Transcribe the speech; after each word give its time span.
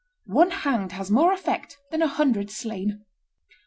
One 0.33 0.49
hanged 0.49 0.93
has 0.93 1.11
more 1.11 1.31
effect 1.31 1.77
than 1.91 2.01
a 2.01 2.07
hundred 2.07 2.49
slain." 2.49 3.05